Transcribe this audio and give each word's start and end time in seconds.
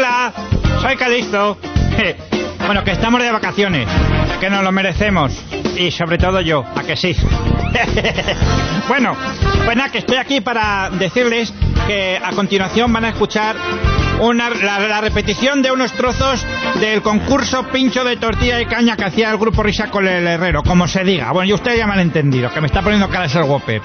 Hola, 0.00 0.32
soy 0.80 0.96
Calixto. 0.96 1.58
Bueno, 2.64 2.82
que 2.82 2.92
estamos 2.92 3.20
de 3.20 3.30
vacaciones, 3.30 3.86
que 4.40 4.48
nos 4.48 4.64
lo 4.64 4.72
merecemos. 4.72 5.30
Y 5.76 5.90
sobre 5.90 6.16
todo 6.16 6.40
yo, 6.40 6.64
a 6.74 6.82
que 6.84 6.96
sí. 6.96 7.14
bueno, 8.88 9.14
pues 9.62 9.76
nada, 9.76 9.90
que 9.90 9.98
estoy 9.98 10.16
aquí 10.16 10.40
para 10.40 10.88
decirles 10.88 11.52
que 11.86 12.16
a 12.16 12.30
continuación 12.30 12.90
van 12.90 13.04
a 13.04 13.08
escuchar 13.10 13.56
una, 14.20 14.50
la, 14.50 14.78
la 14.78 15.00
repetición 15.00 15.62
de 15.62 15.72
unos 15.72 15.92
trozos 15.92 16.46
del 16.80 17.02
concurso 17.02 17.64
pincho 17.68 18.04
de 18.04 18.16
tortilla 18.16 18.60
y 18.60 18.66
caña 18.66 18.96
que 18.96 19.04
hacía 19.04 19.30
el 19.30 19.38
grupo 19.38 19.62
Risa 19.62 19.88
con 19.90 20.06
el 20.06 20.26
herrero, 20.26 20.62
como 20.62 20.86
se 20.86 21.04
diga. 21.04 21.32
Bueno, 21.32 21.48
y 21.50 21.52
ustedes 21.54 21.78
ya 21.78 21.86
me 21.86 21.94
han 21.94 22.00
entendido, 22.00 22.52
que 22.52 22.60
me 22.60 22.66
está 22.66 22.82
poniendo 22.82 23.08
cara 23.08 23.26
el 23.26 23.42
Whopper. 23.42 23.80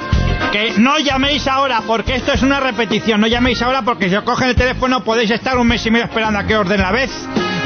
Que 0.52 0.74
no 0.78 0.98
llaméis 1.00 1.48
ahora, 1.48 1.82
porque 1.86 2.16
esto 2.16 2.34
es 2.34 2.42
una 2.42 2.60
repetición. 2.60 3.20
No 3.21 3.28
llaméis 3.28 3.61
ahora 3.61 3.82
porque 3.82 4.10
si 4.10 4.16
os 4.16 4.24
cogen 4.24 4.50
el 4.50 4.56
teléfono 4.56 5.04
podéis 5.04 5.32
estar 5.32 5.57
un 5.57 5.68
mes 5.68 5.86
y 5.86 5.92
medio 5.92 6.06
esperando 6.06 6.39
a 6.39 6.43
que 6.46 6.56
os 6.57 6.68
den 6.68 6.82
la 6.82 6.92
vez. 6.92 7.11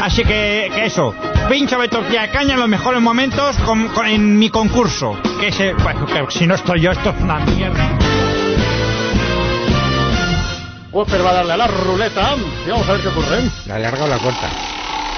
Así 0.02 0.23
que, 0.23 0.72
que 0.73 0.86
eso, 0.86 1.13
pincho 1.49 1.77
de 1.80 1.88
tortilla 1.90 2.22
de 2.22 2.30
caña 2.30 2.54
en 2.54 2.59
los 2.62 2.70
mejores 2.70 3.02
momentos 3.02 3.58
con- 3.66 3.90
con- 3.90 4.05
en 4.08 4.38
mi 4.40 4.49
concurso. 4.49 5.20
Que, 5.40 5.52
se, 5.52 5.73
bueno, 5.73 6.05
que 6.05 6.26
si 6.30 6.48
no 6.48 6.55
estoy 6.55 6.81
yo, 6.81 6.91
esto 6.91 7.09
es 7.09 7.22
una 7.22 7.40
mierda. 7.40 7.90
Whopper 10.91 11.23
va 11.23 11.29
a 11.29 11.34
darle 11.34 11.53
a 11.53 11.57
la 11.57 11.67
ruleta 11.67 12.35
y 12.66 12.70
vamos 12.70 12.89
a 12.89 12.93
ver 12.93 13.02
qué 13.02 13.07
ocurre. 13.09 13.43
La 13.67 13.79
larga 13.79 14.05
o 14.05 14.07
la 14.07 14.17
corta. 14.17 14.49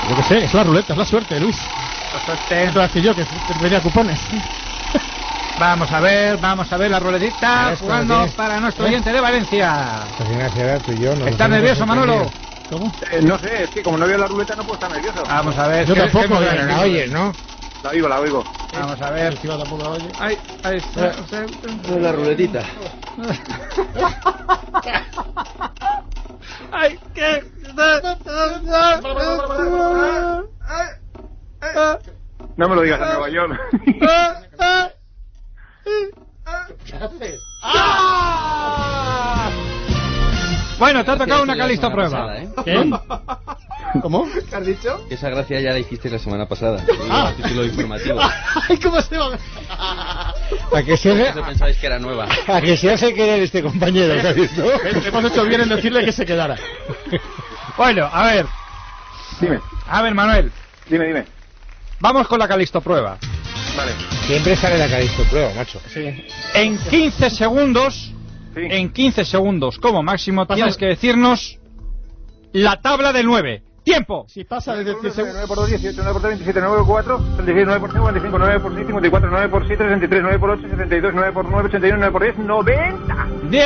Yo 0.10 0.16
qué 0.16 0.24
sé, 0.24 0.38
es 0.44 0.54
la 0.54 0.64
ruleta, 0.64 0.94
es 0.94 1.00
la 1.00 1.06
suerte, 1.06 1.40
Luis. 1.40 1.58
La 2.14 2.20
suerte. 2.26 2.92
que 2.94 3.02
yo, 3.02 3.16
que 3.16 3.26
tenía 3.60 3.82
cupones. 3.82 4.20
Vamos 5.60 5.92
a 5.92 6.00
ver, 6.00 6.38
vamos 6.38 6.72
a 6.74 6.78
ver 6.78 6.90
la 6.92 7.00
ruletita 7.00 7.76
jugando 7.80 8.16
tienes. 8.16 8.34
para 8.34 8.60
nuestro 8.60 8.86
oyente 8.86 9.14
de 9.14 9.22
Valencia. 9.22 10.08
Y 10.88 11.00
yo. 11.00 11.16
nos 11.16 11.28
¿Estás 11.28 11.50
nervioso, 11.50 11.86
Manolo? 11.86 12.32
¿Cómo? 12.70 12.92
Eh, 13.12 13.22
no 13.22 13.38
sé, 13.38 13.64
es 13.64 13.70
que 13.70 13.84
como 13.84 13.98
no 13.98 14.08
veo 14.08 14.18
la 14.18 14.28
ruleta 14.28 14.56
no 14.56 14.64
puedo 14.64 14.76
estar 14.76 14.92
nervioso. 14.92 15.24
Vamos 15.26 15.58
a 15.58 15.68
ver. 15.68 15.86
Yo 15.86 15.94
¿qué- 15.94 16.02
tampoco? 16.02 16.40
Pero 16.40 16.66
la 16.66 16.80
oyes, 16.82 17.12
¿no? 17.12 17.36
La 17.84 17.90
oigo, 17.92 18.08
la 18.08 18.20
oigo. 18.20 18.46
Vamos 18.74 19.02
a 19.02 19.12
ver. 19.12 19.38
Tampoco 19.38 19.84
la 19.84 19.90
oye. 19.90 20.10
Ay, 20.20 20.38
ahí 20.64 20.78
está. 20.78 21.14
La 22.00 22.12
ruletita. 22.12 22.64
Ay, 26.72 27.00
qué. 27.14 27.44
No 32.58 32.70
me 32.70 32.76
lo 32.76 32.82
digas 32.82 33.02
en 33.02 33.08
Nueva 33.08 33.30
York. 33.30 33.60
Bueno, 40.80 41.06
te 41.06 41.12
ha 41.12 41.18
tocado 41.18 41.44
una 41.44 41.54
semana 41.56 41.92
prueba. 41.92 42.10
pasada, 42.10 42.42
¿eh? 42.42 42.50
¿Qué? 42.66 42.92
¿Cómo? 44.02 44.28
¿Qué 44.50 44.56
has 44.56 44.66
dicho? 44.66 45.06
Esa 45.10 45.30
gracia 45.30 45.60
ya 45.60 45.72
la 45.72 45.80
hiciste 45.80 46.10
la 46.10 46.20
semana 46.20 46.46
pasada. 46.48 46.84
Ah. 47.10 47.34
El 47.36 47.44
título 47.44 47.66
informativo. 47.66 48.20
Ay, 48.70 48.78
¿cómo 48.78 49.02
se 49.02 49.18
va? 49.18 49.38
A 50.74 50.84
que 50.84 50.96
se 50.98 51.12
Eso 51.30 51.44
pensabais 51.44 51.78
que 51.78 51.86
era 51.88 52.00
nueva. 52.00 52.28
a 52.48 52.62
que 52.62 52.78
se 52.78 52.92
hace 52.92 53.14
querer 53.14 53.42
este 53.44 53.62
compañero, 53.62 54.14
¿has 54.28 54.36
visto? 54.36 54.64
Hemos 55.06 55.26
hecho 55.26 55.44
bien 55.46 55.62
en 55.62 55.70
decirle 55.70 56.06
que 56.06 56.12
se 56.12 56.26
quedara. 56.26 56.56
Bueno, 57.78 58.10
a 58.12 58.26
ver. 58.28 58.46
Dime, 59.40 59.60
A 59.88 60.02
ver, 60.02 60.14
Manuel. 60.14 60.52
dime, 60.88 61.06
dime. 61.08 61.26
Vamos 62.00 62.28
con 62.28 62.40
la 62.40 62.48
Calisto 62.48 62.82
prueba. 62.82 63.18
Vale. 63.76 63.92
Siempre 64.28 64.56
sale 64.56 64.78
la 64.78 64.88
Calisto 64.90 65.24
prueba, 65.24 65.54
macho. 65.54 65.80
Sí. 65.94 66.26
En 66.54 66.78
15 66.78 67.30
segundos, 67.30 68.14
Sí. 68.54 68.62
en 68.70 68.92
15 68.92 69.24
segundos 69.26 69.78
como 69.80 70.04
máximo, 70.04 70.46
tienes 70.46 70.76
que 70.78 70.86
decirnos 70.88 71.58
la 72.54 72.82
tabla 72.82 73.14
del 73.14 73.26
9. 73.26 73.64
¡Tiempo! 73.84 74.26
Si 74.28 74.44
pasa 74.44 74.76
desde 74.76 74.92
10 74.92 75.02
9 75.02 75.16
segundos. 75.16 75.48
por 75.48 75.58
2, 75.58 75.70
18, 75.70 76.02
9 76.04 76.14
por 76.14 76.22
3, 76.22 76.30
27, 76.32 76.60
9 76.62 76.78
por 76.78 76.88
4, 76.88 77.18
36, 77.38 77.66
9 77.66 77.80
por 77.80 77.90
5, 77.90 78.02
45, 78.02 78.38
9 78.38 78.60
por 78.60 78.74
6, 78.74 78.88
54, 78.88 79.30
9 79.32 79.50
por 79.50 79.68
7, 79.68 79.84
63, 79.84 80.22
9 80.22 80.40
por 80.40 80.50
8, 80.52 80.62
72, 80.70 81.14
9 81.14 81.32
por 81.34 81.46
9, 81.46 81.68
81, 81.68 81.98
9 81.98 82.12
por 82.12 82.24
10, 82.24 82.38
90. 82.38 83.28
¡Bien! 83.44 83.66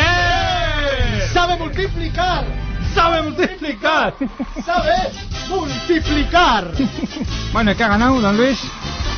¡Sabe 1.34 1.58
multiplicar! 1.58 2.46
¡Sabe 2.94 3.22
multiplicar! 3.24 4.14
¡Sabe 4.66 4.94
multiplicar! 5.50 6.72
bueno, 7.52 7.72
¿y 7.72 7.75
qué 7.75 7.84
ha 7.84 7.90
ganado, 7.90 8.22
don 8.22 8.38
Luis? 8.38 8.58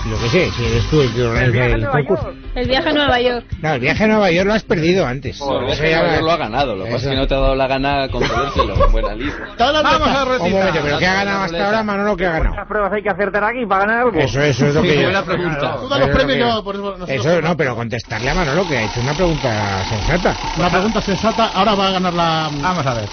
Lo 0.09 0.17
que 0.19 0.29
sé, 0.29 0.51
si 0.51 0.65
eres 0.65 0.89
tú 0.89 1.01
el 1.01 1.13
que 1.13 1.21
organiza 1.23 1.65
el 1.65 1.87
concurso. 1.87 2.33
El 2.55 2.67
viaje 2.67 2.89
a 2.89 2.93
Nueva 2.93 3.21
York. 3.21 3.45
No, 3.61 3.73
el 3.73 3.79
viaje 3.79 4.03
a 4.03 4.07
Nueva 4.07 4.31
York 4.31 4.47
lo 4.47 4.53
has 4.53 4.63
perdido 4.63 5.05
antes. 5.05 5.39
No, 5.39 5.59
el 5.59 5.69
Eso 5.69 5.81
viaje 5.83 5.89
ya 5.91 5.97
a 5.97 6.01
Nueva 6.01 6.07
la- 6.07 6.13
York 6.19 6.25
lo 6.25 6.31
ha 6.31 6.37
ganado. 6.37 6.75
Lo 6.75 6.85
que 6.85 6.91
pasa 6.91 7.05
es 7.05 7.11
que 7.11 7.17
no 7.17 7.27
te 7.27 7.35
ha 7.35 7.39
dado 7.39 7.55
la 7.55 7.67
gana 7.67 8.07
concedérselo 8.09 8.85
en 8.85 8.91
buena 8.91 9.15
lista. 9.15 9.37
Las 9.59 9.83
Vamos 9.83 10.07
a 10.07 10.19
letras. 10.25 10.39
Un 10.41 10.51
momento, 10.51 10.79
pero 10.83 10.97
¿qué 10.99 11.05
ha 11.07 11.13
ganado 11.13 11.43
hasta 11.43 11.65
ahora 11.65 11.83
Manolo? 11.83 12.17
¿Qué 12.17 12.25
ha 12.25 12.29
ganado? 12.31 12.49
¿Cuántas 12.49 12.67
pruebas 12.67 12.93
hay 12.93 13.03
que 13.03 13.09
acertar 13.09 13.43
aquí 13.43 13.65
para 13.65 13.85
ganar 13.85 13.97
algo? 14.03 14.19
Eso, 14.19 14.41
eso 14.41 14.65
es 14.67 14.73
lo 14.75 14.81
que 14.81 14.95
yo... 14.95 15.03
buena 15.03 15.23
pregunta. 15.23 15.75
Tú 15.79 15.87
da 15.89 15.99
los 15.99 16.09
premios 16.09 16.37
yo, 16.39 16.47
yo- 16.55 16.63
por 16.63 16.75
eso 17.09 17.41
no, 17.41 17.57
pero 17.57 17.75
contestarle 17.75 18.29
a 18.29 18.33
Manolo 18.35 18.67
que 18.67 18.77
ha 18.77 18.83
hecho 18.83 19.01
una 19.01 19.13
pregunta 19.13 19.83
sensata. 19.89 20.35
Una 20.57 20.69
pregunta 20.69 21.01
sensata. 21.01 21.51
Ahora 21.53 21.75
va 21.75 21.87
a 21.87 21.91
ganar 21.91 22.13
la. 22.13 22.49
Vamos 22.61 22.85
a 22.85 22.93
ver. 22.93 23.09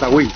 La 0.00 0.08
Wii. 0.08 0.30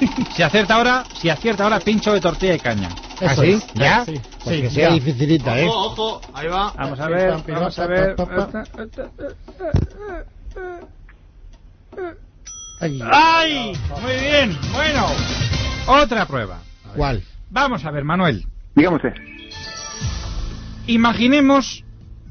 Si 0.32 0.42
acierta 0.42 0.74
ahora, 0.74 1.04
si 1.12 1.30
acierta 1.30 1.62
ahora, 1.62 1.78
pincho 1.78 2.12
de 2.12 2.20
tortilla 2.20 2.54
y 2.54 2.58
caña. 2.58 2.90
¿Ah, 3.20 3.36
sí? 3.36 3.62
¿Ya? 3.74 4.04
Sí, 4.04 4.20
Pues 4.44 4.56
sí, 4.56 4.62
que 4.62 4.70
sea 4.70 4.88
ya. 4.88 4.94
dificilita, 4.94 5.60
¿eh? 5.60 5.68
ojo, 5.68 6.20
ahí 6.34 6.48
va. 6.48 6.72
Vamos 6.76 7.00
a 7.00 7.08
ver, 7.08 7.34
vamos 7.46 7.78
a 7.78 7.86
ver. 7.86 8.16
Ay. 12.80 13.00
¡Ay! 13.12 13.72
Muy 14.02 14.12
bien, 14.20 14.58
bueno. 14.72 15.06
Otra 15.86 16.26
prueba. 16.26 16.58
¿Cuál? 16.96 17.22
Vamos 17.50 17.84
a 17.84 17.90
ver, 17.90 18.04
Manuel. 18.04 18.44
Dígame 18.74 18.96
usted. 18.96 19.12
Imaginemos 20.86 21.84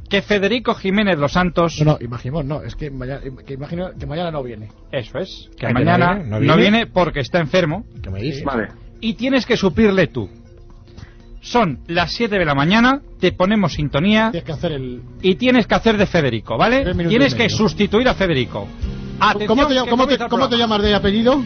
que 0.09 0.21
Federico 0.21 0.73
Jiménez 0.75 1.17
Los 1.17 1.31
Santos. 1.31 1.79
No, 1.79 1.93
no, 1.93 1.97
imaginemos, 2.01 2.43
no, 2.43 2.61
es 2.63 2.75
que 2.75 2.91
mañana, 2.91 3.21
que 3.45 3.53
imagino 3.53 3.91
que 3.97 4.05
mañana 4.05 4.29
no 4.31 4.43
viene. 4.43 4.69
Eso 4.91 5.19
es. 5.19 5.49
Que 5.57 5.67
no 5.67 5.73
mañana 5.73 6.15
viene, 6.15 6.47
no 6.47 6.57
viene. 6.57 6.87
porque 6.87 7.21
está 7.21 7.39
enfermo. 7.39 7.85
¿Qué 8.03 8.09
me 8.09 8.21
dices? 8.21 8.43
Vale. 8.43 8.67
Y 8.99 9.13
tienes 9.13 9.45
que 9.45 9.55
suplirle 9.55 10.07
tú. 10.07 10.29
Son 11.41 11.79
las 11.87 12.11
7 12.13 12.37
de 12.37 12.45
la 12.45 12.53
mañana, 12.53 13.01
te 13.19 13.31
ponemos 13.31 13.73
sintonía 13.73 14.29
Tienes 14.31 14.45
que 14.45 14.51
hacer 14.51 14.71
el. 14.73 15.01
y 15.21 15.35
tienes 15.35 15.65
que 15.65 15.73
hacer 15.75 15.97
de 15.97 16.05
Federico, 16.05 16.55
¿vale? 16.57 16.85
Tienes 17.09 17.33
que 17.33 17.49
sustituir 17.49 18.07
a 18.07 18.13
Federico. 18.13 18.67
Atención, 19.19 19.47
¿Cómo 19.47 19.67
te, 19.67 19.89
cómo, 19.89 20.07
te, 20.07 20.17
¿Cómo 20.29 20.49
te 20.49 20.57
llamas 20.57 20.81
de 20.83 20.93
apellido? 20.95 21.43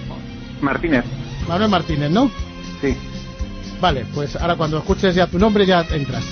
Martínez. 0.61 1.03
Manuel 1.47 1.69
Martínez, 1.69 2.11
¿no? 2.11 2.29
Sí. 2.81 2.95
Vale, 3.81 4.05
pues 4.13 4.35
ahora 4.35 4.55
cuando 4.55 4.77
escuches 4.79 5.15
ya 5.15 5.27
tu 5.27 5.37
nombre 5.39 5.65
ya 5.65 5.85
entras. 5.91 6.25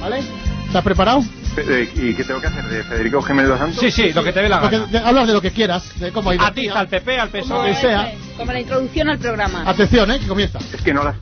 ¿Vale? 0.00 0.20
¿Estás 0.66 0.82
preparado? 0.84 1.22
Eh, 1.56 1.90
¿Y 1.94 2.14
qué 2.14 2.24
tengo 2.24 2.40
que 2.40 2.46
hacer? 2.46 2.64
¿De 2.64 2.82
Federico 2.82 3.20
Jiménez 3.22 3.48
dos 3.50 3.58
Santos? 3.58 3.78
Sí, 3.80 3.90
sí, 3.90 4.12
lo 4.12 4.24
que 4.24 4.32
te 4.32 4.40
dé 4.40 4.48
la 4.48 4.60
gana. 4.60 4.86
de- 4.86 4.98
hablas 4.98 5.26
de 5.26 5.34
lo 5.34 5.40
que 5.42 5.50
quieras, 5.50 5.98
de 6.00 6.10
cómo. 6.10 6.30
A 6.30 6.52
ti, 6.52 6.68
al 6.68 6.88
PP, 6.88 7.18
al 7.18 7.28
Como 7.30 7.42
PSOE. 7.44 7.68
que 7.70 7.74
sea. 7.76 8.12
Como 8.36 8.52
la 8.52 8.60
introducción 8.60 9.08
al 9.10 9.18
programa. 9.18 9.62
Atención, 9.66 10.10
¿eh? 10.10 10.18
Que 10.18 10.26
comienza. 10.26 10.58
Es 10.58 10.80
que 10.82 10.94
no 10.94 11.04
las... 11.04 11.16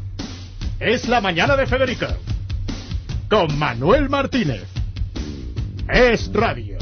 Es 0.80 1.06
la 1.08 1.20
mañana 1.20 1.56
de 1.56 1.66
Federico. 1.66 2.06
Con 3.28 3.58
Manuel 3.58 4.08
Martínez. 4.08 4.64
Es 5.92 6.32
radio. 6.32 6.78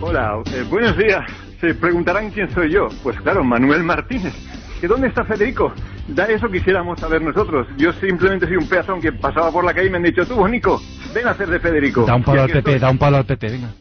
Hola, 0.00 0.40
eh, 0.54 0.64
buenos 0.70 0.96
días. 0.96 1.28
Se 1.60 1.74
preguntarán 1.74 2.30
quién 2.30 2.48
soy 2.54 2.70
yo. 2.70 2.86
Pues 3.02 3.20
claro, 3.20 3.42
Manuel 3.42 3.82
Martínez. 3.82 4.32
¿Que 4.80 4.86
dónde 4.86 5.08
está 5.08 5.24
Federico? 5.24 5.72
Da 6.06 6.26
eso 6.26 6.48
quisiéramos 6.48 7.00
saber 7.00 7.20
nosotros. 7.20 7.66
Yo 7.76 7.92
simplemente 7.94 8.46
soy 8.46 8.56
un 8.56 8.68
peazón 8.68 9.00
que 9.00 9.10
pasaba 9.10 9.50
por 9.50 9.64
la 9.64 9.74
calle 9.74 9.88
y 9.88 9.90
me 9.90 9.96
han 9.96 10.04
dicho, 10.04 10.24
tú, 10.24 10.36
Bonico, 10.36 10.80
ven 11.12 11.26
a 11.26 11.32
hacer 11.32 11.48
de 11.48 11.58
Federico. 11.58 12.04
Da 12.06 12.14
un 12.14 12.22
palo 12.22 12.42
al 12.42 12.46
PP, 12.46 12.58
estoy. 12.58 12.78
da 12.78 12.90
un 12.90 12.98
palo 12.98 13.16
al 13.16 13.26
PP, 13.26 13.48
venga. 13.48 13.74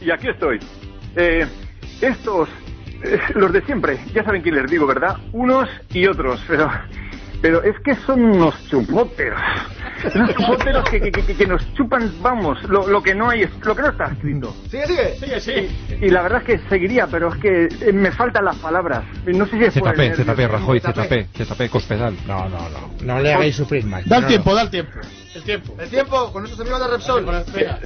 Y 0.00 0.10
aquí 0.10 0.28
estoy. 0.30 0.58
Eh, 1.14 1.46
estos, 2.00 2.48
los 3.34 3.52
de 3.52 3.62
siempre, 3.62 3.98
ya 4.14 4.24
saben 4.24 4.42
quién 4.42 4.54
les 4.56 4.70
digo, 4.70 4.86
¿verdad? 4.86 5.16
Unos 5.32 5.68
y 5.92 6.06
otros, 6.06 6.40
pero... 6.46 6.70
Pero 7.42 7.62
es 7.62 7.78
que 7.80 7.94
son 7.96 8.24
unos 8.24 8.54
chupoteros. 8.66 9.38
Unos 10.14 10.34
chupoteros 10.34 10.88
que, 10.88 10.98
que, 11.00 11.12
que, 11.12 11.34
que 11.36 11.46
nos 11.46 11.62
chupan, 11.74 12.10
vamos, 12.22 12.62
lo, 12.64 12.88
lo 12.88 13.02
que 13.02 13.14
no 13.14 13.28
hay, 13.28 13.42
es- 13.42 13.50
lo 13.62 13.76
que 13.76 13.82
no 13.82 13.88
está 13.90 14.06
escrito. 14.06 14.56
Sigue, 14.70 14.86
sigue. 14.86 15.14
Sigue, 15.20 15.40
sigue. 15.40 16.06
Y 16.06 16.08
la 16.10 16.22
verdad 16.22 16.42
es 16.44 16.44
que 16.62 16.68
seguiría, 16.70 17.06
pero 17.08 17.28
es 17.34 17.38
que 17.38 17.64
eh, 17.66 17.92
me 17.92 18.10
faltan 18.10 18.46
las 18.46 18.56
palabras. 18.56 19.04
No 19.26 19.44
sé 19.46 19.58
si 19.58 19.64
es 19.64 19.78
por 19.78 20.00
el 20.00 20.14
ZP, 20.14 20.24
ZP. 20.24 20.48
Rajoy, 20.50 20.80
ZP, 20.80 21.28
ZP, 21.36 21.68
Cospedal. 21.70 22.16
No, 22.26 22.48
no, 22.48 22.68
no. 22.70 22.90
No 23.02 23.20
le 23.20 23.34
hagáis 23.34 23.54
sufrir 23.54 23.84
más. 23.84 24.08
Da 24.08 24.16
el 24.16 24.22
No, 24.22 24.28
tiempo, 24.28 24.50
no. 24.50 24.56
da 24.56 24.62
el 24.62 24.70
tiempo. 24.70 24.92
El 25.36 25.42
tiempo. 25.42 25.74
El 25.78 25.88
tiempo 25.90 26.32
con 26.32 26.42
nuestros 26.42 26.60
amigos 26.66 26.80
de 26.80 26.96
Repsol. 26.96 27.24
Venga. 27.54 27.78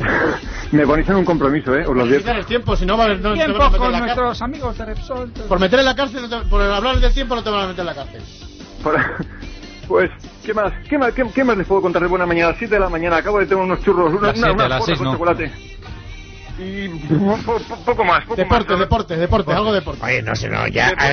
Me 0.73 0.87
ponéis 0.87 1.09
en 1.09 1.17
un 1.17 1.25
compromiso, 1.25 1.75
¿eh? 1.75 1.85
Os 1.87 1.97
lo 1.97 2.07
digo. 2.07 2.31
El 2.31 2.47
tiempo, 2.47 2.77
si 2.77 2.87
no, 2.87 2.97
va- 2.97 3.09
no 3.09 3.17
te 3.17 3.23
van 3.23 3.33
a 3.33 3.35
Tiempo 3.45 3.59
meter 3.65 3.79
con 3.79 3.87
en 3.87 3.93
la 3.93 3.99
cárcel. 3.99 4.17
nuestros 4.25 4.43
amigos 4.43 4.79
de 4.79 4.85
Repsol. 4.85 5.31
Por 5.49 5.59
meter 5.61 5.79
en 5.81 5.85
la 5.85 5.97
cárcel, 5.97 6.23
no 6.23 6.29
te- 6.43 6.49
por 6.49 6.63
hablar 6.63 7.01
del 7.01 7.13
tiempo, 7.13 7.35
no 7.35 7.43
te 7.43 7.51
van 7.51 7.65
a 7.65 7.67
meter 7.69 7.81
en 7.81 7.87
la 7.87 7.95
cárcel. 7.95 8.23
Por- 8.83 8.97
Pues, 9.89 10.09
¿qué 10.47 10.55
más? 10.55 10.73
¿Qué 10.89 10.97
más, 10.97 11.13
qué, 11.13 11.25
qué 11.35 11.43
más 11.43 11.57
les 11.57 11.67
puedo 11.67 11.83
contar 11.83 12.01
de 12.01 12.07
buena 12.07 12.25
mañana? 12.25 12.47
A 12.47 12.51
las 12.51 12.59
7 12.61 12.75
de 12.77 12.81
la 12.81 12.89
mañana 12.89 13.17
acabo 13.17 13.41
de 13.41 13.47
tener 13.47 13.65
unos 13.65 13.83
churros, 13.83 14.13
una, 14.15 14.29
Las 14.29 14.39
una, 14.39 14.47
siete, 14.47 14.53
unas 14.55 14.69
las 14.69 14.85
seis 14.85 14.99
con 14.99 15.07
no. 15.09 15.13
chocolate. 15.15 15.53
Y 16.59 16.89
po- 16.89 17.37
po- 17.45 17.77
poco 17.85 18.05
más. 18.05 18.25
Poco 18.25 18.37
Deporte, 18.37 18.71
más. 18.73 18.81
deporte, 18.81 19.17
deporte, 19.17 19.53
algo 19.53 19.73
deporte. 19.73 20.05
Oye, 20.05 20.23
no 20.23 20.35
sé, 20.35 20.49
no, 20.49 20.67
ya. 20.69 20.89
A 20.97 21.09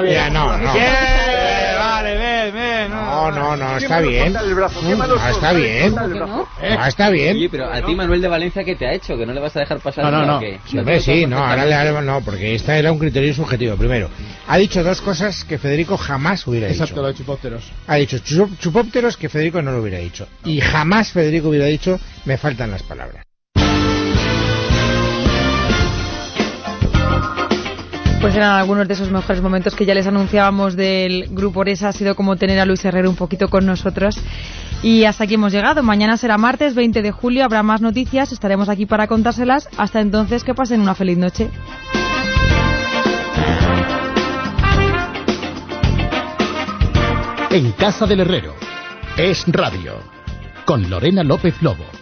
ver, 0.00 0.12
ya, 0.12 0.30
no, 0.30 0.56
no. 0.58 0.72
Bien, 0.72 0.86
vale, 1.78 2.18
bien, 2.18 2.54
bien. 2.54 2.90
No, 2.90 3.30
no, 3.30 3.56
no, 3.56 3.76
está 3.76 4.00
bien. 4.00 4.36
Ah, 4.36 5.30
está 5.30 5.52
bien. 5.52 5.90
soltar 5.90 6.04
el 6.10 6.14
brazo. 6.14 6.48
Está 6.88 7.10
bien. 7.10 7.36
Oye, 7.36 7.48
pero 7.50 7.72
a 7.72 7.80
ti 7.82 7.94
Manuel 7.94 8.20
de 8.20 8.28
Valencia, 8.28 8.64
¿qué 8.64 8.74
te 8.76 8.86
ha 8.86 8.92
hecho? 8.92 9.16
¿Que 9.16 9.26
no 9.26 9.32
le 9.32 9.40
vas 9.40 9.54
a 9.56 9.60
dejar 9.60 9.78
pasar 9.80 10.04
No, 10.04 10.10
no, 10.10 10.26
no. 10.26 10.40
Sí, 10.66 10.78
hombre, 10.78 11.00
sí, 11.00 11.26
no, 11.26 11.38
ahora 11.38 11.64
le 11.66 11.74
haremos, 11.74 12.04
no, 12.04 12.20
porque 12.22 12.54
esta 12.54 12.76
era 12.76 12.90
un 12.92 12.98
criterio 12.98 13.32
subjetivo. 13.34 13.76
Primero, 13.76 14.08
ha 14.48 14.56
dicho 14.58 14.82
dos 14.82 15.00
cosas 15.00 15.44
que 15.44 15.58
Federico 15.58 15.96
jamás 15.96 16.46
hubiera 16.46 16.68
Exacto, 16.68 17.02
lo 17.02 17.08
dicho. 17.08 17.18
de 17.18 17.24
chupópteros. 17.24 17.72
Ha 17.86 17.96
dicho 17.96 18.18
chu- 18.18 18.56
chupópteros 18.58 19.16
que 19.16 19.28
Federico 19.28 19.62
no 19.62 19.72
lo 19.72 19.80
hubiera 19.82 19.98
dicho. 19.98 20.26
Y 20.44 20.60
jamás 20.60 21.12
Federico 21.12 21.48
hubiera 21.48 21.66
dicho, 21.66 21.98
me 22.24 22.36
faltan 22.36 22.70
las 22.70 22.82
palabras. 22.82 23.24
Pues 28.20 28.34
eran 28.36 28.50
algunos 28.50 28.86
de 28.86 28.92
esos 28.92 29.10
mejores 29.10 29.40
momentos 29.40 29.74
que 29.74 29.86
ya 29.86 29.94
les 29.94 30.06
anunciábamos 30.06 30.76
del 30.76 31.28
Grupo 31.30 31.60
Oresa. 31.60 31.88
Ha 31.88 31.92
sido 31.92 32.14
como 32.14 32.36
tener 32.36 32.58
a 32.58 32.66
Luis 32.66 32.84
Herrero 32.84 33.08
un 33.08 33.16
poquito 33.16 33.48
con 33.48 33.64
nosotros. 33.64 34.20
Y 34.82 35.04
hasta 35.04 35.24
aquí 35.24 35.34
hemos 35.34 35.52
llegado. 35.52 35.82
Mañana 35.82 36.18
será 36.18 36.36
martes 36.36 36.74
20 36.74 37.00
de 37.00 37.12
julio. 37.12 37.44
Habrá 37.44 37.62
más 37.62 37.80
noticias. 37.80 38.30
Estaremos 38.32 38.68
aquí 38.68 38.84
para 38.84 39.06
contárselas. 39.06 39.70
Hasta 39.78 40.00
entonces, 40.00 40.44
que 40.44 40.54
pasen 40.54 40.82
una 40.82 40.94
feliz 40.94 41.16
noche. 41.16 41.48
En 47.50 47.72
Casa 47.72 48.06
del 48.06 48.20
Herrero. 48.20 48.54
Es 49.16 49.44
Radio. 49.46 49.94
Con 50.66 50.90
Lorena 50.90 51.24
López 51.24 51.54
Lobo. 51.62 51.99